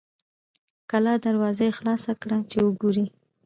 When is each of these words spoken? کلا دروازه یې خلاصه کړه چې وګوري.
کلا 0.89 1.13
دروازه 1.25 1.61
یې 1.67 1.75
خلاصه 1.79 2.11
کړه 2.21 2.37
چې 2.51 2.57
وګوري. 2.65 3.05